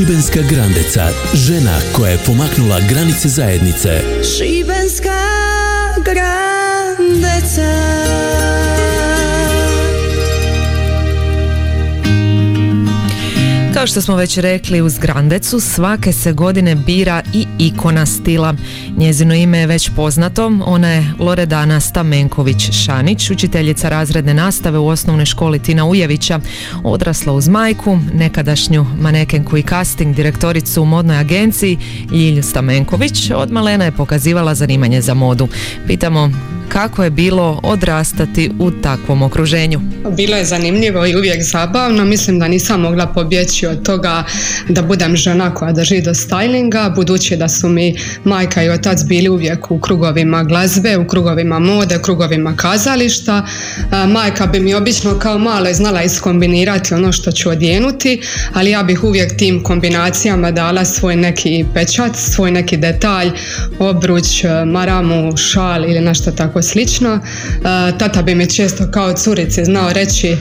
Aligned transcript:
Šibenska 0.00 0.40
grandeca, 0.42 1.08
žena 1.34 1.78
koja 1.92 2.10
je 2.10 2.18
pomaknula 2.26 2.80
granice 2.88 3.28
zajednice. 3.28 4.00
Šibenska 4.36 5.20
grandeca 6.04 7.70
Kao 13.80 13.86
što 13.86 14.00
smo 14.00 14.16
već 14.16 14.38
rekli 14.38 14.82
uz 14.82 14.98
Grandecu, 14.98 15.60
svake 15.60 16.12
se 16.12 16.32
godine 16.32 16.74
bira 16.74 17.22
i 17.34 17.46
ikona 17.58 18.06
stila. 18.06 18.54
Njezino 18.96 19.34
ime 19.34 19.58
je 19.58 19.66
već 19.66 19.90
poznato, 19.96 20.52
ona 20.64 20.88
je 20.88 21.12
Loredana 21.18 21.80
Stamenković-Šanić, 21.80 23.32
učiteljica 23.32 23.88
razredne 23.88 24.34
nastave 24.34 24.78
u 24.78 24.88
osnovnoj 24.88 25.26
školi 25.26 25.58
Tina 25.58 25.84
Ujevića, 25.84 26.40
odrasla 26.84 27.32
uz 27.32 27.48
majku, 27.48 27.98
nekadašnju 28.14 28.86
manekenku 28.98 29.56
i 29.56 29.62
casting 29.62 30.16
direktoricu 30.16 30.82
u 30.82 30.86
modnoj 30.86 31.18
agenciji 31.18 31.78
Ljilju 32.12 32.42
Stamenković, 32.42 33.30
od 33.30 33.52
malena 33.52 33.84
je 33.84 33.92
pokazivala 33.92 34.54
zanimanje 34.54 35.00
za 35.00 35.14
modu. 35.14 35.48
Pitamo 35.86 36.30
kako 36.72 37.04
je 37.04 37.10
bilo 37.10 37.60
odrastati 37.62 38.50
u 38.58 38.70
takvom 38.70 39.22
okruženju? 39.22 39.80
Bilo 40.16 40.36
je 40.36 40.44
zanimljivo 40.44 41.06
i 41.06 41.16
uvijek 41.16 41.42
zabavno. 41.42 42.04
Mislim 42.04 42.38
da 42.38 42.48
nisam 42.48 42.80
mogla 42.80 43.06
pobjeći 43.06 43.66
od 43.66 43.82
toga 43.82 44.24
da 44.68 44.82
budem 44.82 45.16
žena 45.16 45.54
koja 45.54 45.72
drži 45.72 46.02
do 46.02 46.10
stylinga, 46.10 46.94
budući 46.94 47.36
da 47.36 47.48
su 47.48 47.68
mi 47.68 47.96
majka 48.24 48.62
i 48.62 48.68
otac 48.70 49.04
bili 49.04 49.28
uvijek 49.28 49.70
u 49.70 49.80
krugovima 49.80 50.42
glazbe, 50.44 50.96
u 50.96 51.06
krugovima 51.06 51.58
mode, 51.58 51.96
u 51.96 52.02
krugovima 52.02 52.56
kazališta. 52.56 53.46
Majka 54.08 54.46
bi 54.46 54.60
mi 54.60 54.74
obično 54.74 55.18
kao 55.18 55.38
malo 55.38 55.72
znala 55.72 56.02
iskombinirati 56.02 56.94
ono 56.94 57.12
što 57.12 57.32
ću 57.32 57.50
odjenuti, 57.50 58.20
ali 58.54 58.70
ja 58.70 58.82
bih 58.82 59.04
uvijek 59.04 59.36
tim 59.36 59.62
kombinacijama 59.62 60.50
dala 60.50 60.84
svoj 60.84 61.16
neki 61.16 61.64
pečat, 61.74 62.16
svoj 62.16 62.50
neki 62.50 62.76
detalj, 62.76 63.30
obruč, 63.78 64.44
maramu, 64.66 65.36
šal 65.36 65.84
ili 65.84 66.00
nešto 66.00 66.30
tako 66.30 66.59
slično. 66.62 67.20
Tata 67.98 68.22
bi 68.22 68.34
mi 68.34 68.50
često 68.50 68.90
kao 68.90 69.12
curici 69.12 69.64
znao 69.64 69.92
reći 69.92 70.36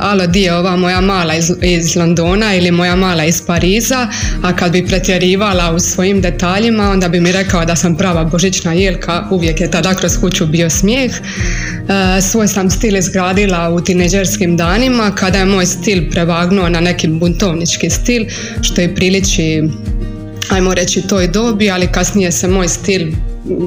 alo 0.00 0.26
di 0.26 0.42
je 0.42 0.54
ova 0.54 0.76
moja 0.76 1.00
mala 1.00 1.34
iz, 1.34 1.52
iz 1.62 1.96
Londona 1.96 2.54
ili 2.54 2.70
moja 2.70 2.96
mala 2.96 3.24
iz 3.24 3.42
Pariza, 3.46 4.08
a 4.42 4.56
kad 4.56 4.72
bi 4.72 4.86
pretjerivala 4.86 5.72
u 5.74 5.80
svojim 5.80 6.20
detaljima 6.20 6.90
onda 6.90 7.08
bi 7.08 7.20
mi 7.20 7.32
rekao 7.32 7.64
da 7.64 7.76
sam 7.76 7.96
prava 7.96 8.24
božićna 8.24 8.72
jelka, 8.72 9.26
uvijek 9.30 9.60
je 9.60 9.70
tada 9.70 9.94
kroz 9.94 10.20
kuću 10.20 10.46
bio 10.46 10.70
smijeh. 10.70 11.12
Svoj 12.30 12.48
sam 12.48 12.70
stil 12.70 12.96
izgradila 12.96 13.68
u 13.68 13.80
tineđerskim 13.80 14.56
danima 14.56 15.14
kada 15.14 15.38
je 15.38 15.44
moj 15.44 15.66
stil 15.66 16.10
prevagnuo 16.10 16.68
na 16.68 16.80
neki 16.80 17.08
buntovnički 17.08 17.90
stil 17.90 18.24
što 18.62 18.80
je 18.80 18.94
priliči 18.94 19.62
ajmo 20.50 20.74
reći 20.74 21.02
toj 21.02 21.28
dobi, 21.28 21.70
ali 21.70 21.92
kasnije 21.92 22.32
se 22.32 22.48
moj 22.48 22.68
stil 22.68 23.12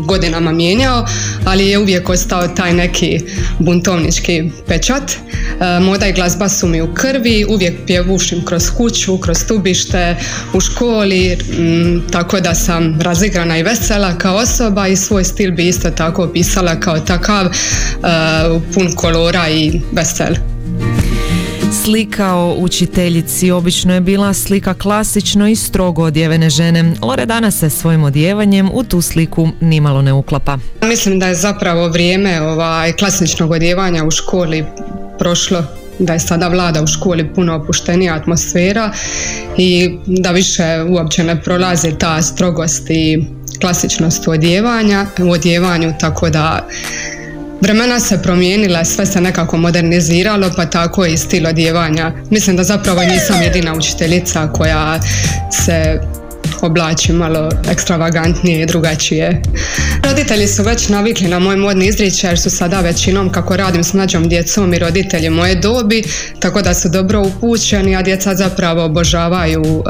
godinama 0.06 0.52
mijenjao, 0.52 1.06
ali 1.46 1.68
je 1.68 1.78
uvijek 1.78 2.10
ostao 2.10 2.48
taj 2.48 2.74
neki 2.74 3.20
buntovnički 3.60 4.52
pečat. 4.68 5.12
E, 5.12 5.80
moda 5.80 6.08
i 6.08 6.14
glazba 6.14 6.50
su 6.50 6.68
mi 6.68 6.82
u 6.82 6.94
krvi, 6.94 7.46
uvijek 7.50 7.74
pjevušim 7.88 8.46
kroz 8.46 8.70
kuću, 8.78 9.18
kroz 9.18 9.46
tubište, 9.48 10.16
u 10.54 10.60
školi, 10.60 11.38
tako 12.12 12.40
da 12.40 12.56
sam 12.56 13.02
razigrana 13.02 13.58
i 13.58 13.64
vesela 13.64 14.18
kao 14.18 14.36
osoba 14.36 14.88
i 14.88 14.96
svoj 14.96 15.24
stil 15.24 15.52
bi 15.52 15.68
isto 15.68 15.90
tako 15.90 16.24
opisala 16.24 16.80
kao 16.80 17.00
takav, 17.00 17.46
e, 17.46 17.50
pun 18.74 18.92
kolora 18.96 19.50
i 19.50 19.82
vesel. 19.92 20.53
Slika 21.84 22.36
o 22.36 22.56
učiteljici 22.60 23.52
obično 23.52 23.94
je 23.94 24.02
bila 24.02 24.34
slika 24.34 24.74
klasično 24.74 25.48
i 25.48 25.56
strogo 25.56 26.04
odjevene 26.04 26.50
žene. 26.50 26.94
Loredana 27.02 27.52
se 27.52 27.70
svojim 27.70 28.04
odjevanjem 28.04 28.70
u 28.74 28.84
tu 28.84 29.02
sliku 29.02 29.50
nimalo 29.62 30.02
ne 30.02 30.14
uklapa. 30.14 30.58
Mislim 30.82 31.20
da 31.20 31.28
je 31.28 31.36
zapravo 31.36 31.88
vrijeme 31.88 32.42
ovaj, 32.42 32.94
klasičnog 32.94 33.52
odjevanja 33.52 34.04
u 34.06 34.12
školi 34.12 34.66
prošlo 35.20 35.64
da 36.00 36.14
je 36.14 36.20
sada 36.20 36.48
vlada 36.48 36.84
u 36.84 36.88
školi 36.88 37.34
puno 37.34 37.56
opuštenija 37.56 38.16
atmosfera 38.16 38.92
i 39.58 39.98
da 40.06 40.32
više 40.32 40.64
uopće 40.90 41.24
ne 41.24 41.42
prolazi 41.42 41.92
ta 42.00 42.22
strogost 42.22 42.90
i 42.90 43.26
klasičnost 43.62 44.28
u 44.28 44.32
odjevanju, 45.32 45.94
tako 46.00 46.30
da 46.30 46.68
Vremena 47.64 48.00
se 48.00 48.22
promijenila, 48.22 48.86
sve 48.86 49.06
se 49.06 49.22
nekako 49.22 49.58
moderniziralo, 49.58 50.50
pa 50.56 50.66
tako 50.66 51.06
i 51.06 51.18
stil 51.18 51.48
odjevanja. 51.48 52.12
Mislim 52.30 52.58
da 52.58 52.64
zapravo 52.64 53.04
nisam 53.04 53.42
jedina 53.42 53.74
učiteljica 53.74 54.48
koja 54.48 55.00
se 55.52 56.00
oblači 56.68 57.14
malo 57.14 57.50
ekstravagantnije 57.72 58.62
i 58.62 58.66
drugačije. 58.66 59.42
Roditelji 60.04 60.48
su 60.48 60.64
već 60.64 60.90
navikli 60.90 61.28
na 61.28 61.40
moj 61.40 61.56
modni 61.56 61.88
izričaj 61.88 62.30
jer 62.30 62.40
su 62.40 62.50
sada 62.50 62.80
većinom 62.80 63.32
kako 63.32 63.58
radim 63.58 63.84
s 63.84 63.94
mlađom 63.94 64.30
djecom 64.30 64.74
i 64.74 64.80
roditelji 64.80 65.30
moje 65.30 65.56
dobi, 65.56 66.04
tako 66.40 66.62
da 66.62 66.74
su 66.74 66.90
dobro 66.90 67.22
upućeni, 67.22 67.96
a 67.96 68.02
djeca 68.02 68.36
zapravo 68.36 68.86
obožavaju 68.86 69.62
uh, 69.62 69.86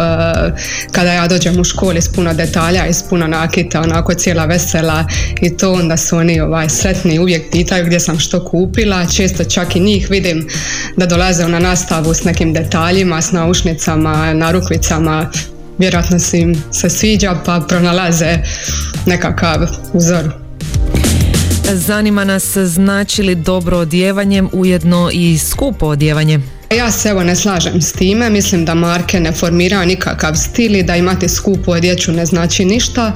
kada 0.91 1.13
ja 1.13 1.27
dođem 1.27 1.59
u 1.59 1.63
školi 1.63 2.01
s 2.01 2.13
puno 2.13 2.33
detalja 2.33 2.87
i 2.87 2.93
s 2.93 3.03
puno 3.09 3.27
nakita, 3.27 3.81
onako 3.81 4.13
cijela 4.13 4.45
vesela 4.45 5.05
i 5.41 5.57
to 5.57 5.73
onda 5.73 5.97
su 5.97 6.17
oni 6.17 6.39
ovaj, 6.41 6.69
sretni, 6.69 7.19
uvijek 7.19 7.51
pitaju 7.51 7.85
gdje 7.85 7.99
sam 7.99 8.19
što 8.19 8.45
kupila, 8.45 9.05
često 9.05 9.43
čak 9.43 9.75
i 9.75 9.79
njih 9.79 10.09
vidim 10.09 10.47
da 10.97 11.05
dolaze 11.05 11.47
na 11.47 11.59
nastavu 11.59 12.13
s 12.13 12.23
nekim 12.23 12.53
detaljima, 12.53 13.21
s 13.21 13.31
naušnicama, 13.31 14.33
narukvicama, 14.33 15.31
vjerojatno 15.77 16.19
se 16.19 16.39
im 16.39 16.63
se 16.71 16.89
sviđa 16.89 17.35
pa 17.45 17.65
pronalaze 17.67 18.37
nekakav 19.05 19.67
uzor. 19.93 20.33
Zanima 21.73 22.23
nas 22.23 22.57
znači 22.57 23.23
li 23.23 23.35
dobro 23.35 23.77
odjevanjem 23.77 24.49
ujedno 24.53 25.09
i 25.13 25.37
skupo 25.37 25.85
odjevanje? 25.85 26.39
Ja 26.77 26.91
se 26.91 27.09
evo 27.09 27.23
ne 27.23 27.35
slažem 27.35 27.81
s 27.81 27.91
time, 27.91 28.29
mislim 28.29 28.65
da 28.65 28.73
marke 28.73 29.19
ne 29.19 29.31
formiraju 29.31 29.87
nikakav 29.87 30.35
stil 30.35 30.75
i 30.75 30.83
da 30.83 30.95
imati 30.95 31.29
skupu 31.29 31.71
odjeću 31.71 32.11
ne 32.11 32.25
znači 32.25 32.65
ništa. 32.65 33.11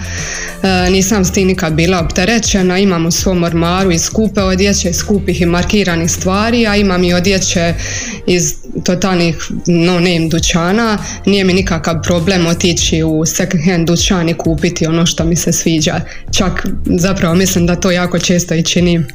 E, 0.63 0.89
nisam 0.89 1.25
s 1.25 1.31
tim 1.31 1.47
nikad 1.47 1.73
bila 1.73 1.99
opterećena, 1.99 2.77
imam 2.77 3.05
u 3.05 3.11
svom 3.11 3.43
ormaru 3.43 3.91
i 3.91 3.99
skupe 3.99 4.41
odjeće, 4.41 4.93
skupih 4.93 5.41
i 5.41 5.45
markiranih 5.45 6.11
stvari, 6.11 6.67
a 6.67 6.75
imam 6.75 7.03
i 7.03 7.13
odjeće 7.13 7.73
iz 8.27 8.55
totalnih 8.83 9.35
no 9.67 9.93
name 9.93 10.27
dućana. 10.29 10.97
Nije 11.25 11.43
mi 11.43 11.53
nikakav 11.53 12.01
problem 12.03 12.47
otići 12.47 13.03
u 13.03 13.25
second 13.25 13.63
hand 13.65 13.87
dućan 13.87 14.29
i 14.29 14.33
kupiti 14.33 14.87
ono 14.87 15.05
što 15.05 15.25
mi 15.25 15.35
se 15.35 15.51
sviđa. 15.51 16.01
Čak 16.37 16.67
zapravo 16.85 17.35
mislim 17.35 17.65
da 17.65 17.75
to 17.75 17.91
jako 17.91 18.19
često 18.19 18.55
i 18.55 18.63
činim. 18.63 19.07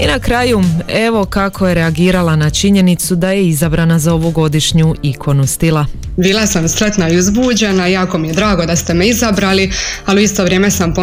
I 0.00 0.06
na 0.06 0.18
kraju, 0.18 0.62
evo 0.88 1.24
kako 1.24 1.68
je 1.68 1.74
reagirala 1.74 2.36
na 2.36 2.50
činjenicu 2.50 3.14
da 3.14 3.30
je 3.30 3.48
izabrana 3.48 3.98
za 3.98 4.14
ovogodišnju 4.14 4.94
ikonu 5.02 5.46
stila. 5.46 5.86
Bila 6.16 6.46
sam 6.46 6.68
sretna 6.68 7.08
i 7.08 7.18
uzbuđena, 7.18 7.86
jako 7.86 8.18
mi 8.18 8.28
je 8.28 8.34
drago 8.34 8.66
da 8.66 8.76
ste 8.76 8.94
me 8.94 9.08
izabrali, 9.08 9.72
ali 10.06 10.20
u 10.20 10.24
isto 10.24 10.44
vrijeme 10.44 10.70
sam 10.70 10.94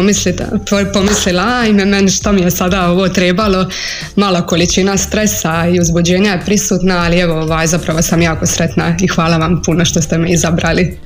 pomislila, 0.92 1.44
ajme 1.62 1.84
meni 1.84 2.10
što 2.10 2.32
mi 2.32 2.40
je 2.40 2.50
sada 2.50 2.90
ovo 2.90 3.08
trebalo, 3.08 3.68
malo 4.16 4.46
količina 4.46 4.96
stresa 4.96 5.66
i 5.74 5.80
uzbuđenja 5.80 6.32
je 6.32 6.42
prisutna, 6.44 6.98
ali 6.98 7.18
evo 7.18 7.40
ovaj, 7.40 7.66
zapravo 7.66 8.02
sam 8.02 8.22
jako 8.22 8.46
sretna 8.46 8.96
i 9.02 9.08
hvala 9.08 9.36
vam 9.36 9.62
puno 9.64 9.84
što 9.84 10.02
ste 10.02 10.18
me 10.18 10.30
izabrali. 10.30 10.98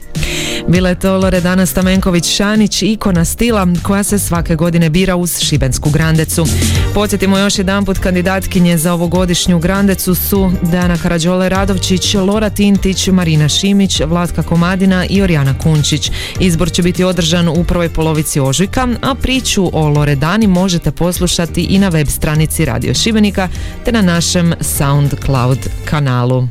Bila 0.69 0.89
je 0.89 0.95
to 0.95 1.19
Loredana 1.19 1.67
Stamenković-Šanić, 1.67 2.83
ikona 2.83 3.25
stila 3.25 3.67
koja 3.83 4.03
se 4.03 4.19
svake 4.19 4.57
godine 4.57 4.91
bira 4.91 5.17
uz 5.17 5.39
Šibensku 5.39 5.91
Grandecu. 5.91 6.47
Podsjetimo 6.95 7.39
još 7.39 7.59
jedanput 7.59 7.99
kandidatkinje 7.99 8.79
za 8.79 8.93
ovogodišnju 8.93 9.59
Grandecu 9.59 10.15
su 10.15 10.53
Dana 10.63 10.99
Karađole 10.99 11.49
Radovčić, 11.49 12.15
Lora 12.15 12.51
Tintić, 12.51 13.09
Marina 13.09 13.49
Šimić, 13.49 14.01
Vlatka 14.01 14.43
Komadina 14.43 15.07
i 15.07 15.23
Orijana 15.23 15.59
Kunčić. 15.59 16.11
Izbor 16.41 16.73
će 16.73 16.83
biti 16.83 17.05
održan 17.05 17.49
u 17.49 17.65
prvoj 17.65 17.89
polovici 17.89 18.41
ožujka, 18.41 18.89
a 19.03 19.15
priču 19.15 19.71
o 19.73 19.89
Loredani 19.89 20.47
možete 20.47 20.91
poslušati 20.91 21.63
i 21.63 21.79
na 21.79 21.89
web 21.89 22.09
stranici 22.09 22.65
Radio 22.65 22.95
Šibenika 22.95 23.49
te 23.85 23.93
na 23.93 24.03
našem 24.03 24.55
SoundCloud 24.61 25.59
kanalu. 25.85 26.49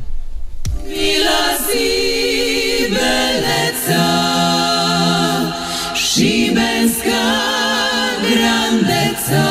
Grandeca 8.74 9.44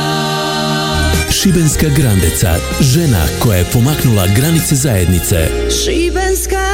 Šibenska 1.32 1.88
grandeca, 1.98 2.56
žena 2.82 3.26
koja 3.40 3.58
je 3.58 3.66
pomaknula 3.74 4.28
granice 4.36 4.76
zajednice. 4.76 5.48
Šibenska 5.84 6.66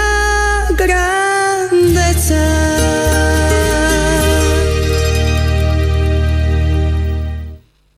grandeca 0.69 2.43